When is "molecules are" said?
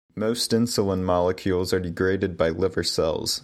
1.03-1.79